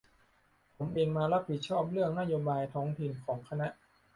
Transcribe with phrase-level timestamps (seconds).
[0.75, 3.67] ผมเองมารับผิดชอบเรื่องนโยบายท้องถิ่นของคณะ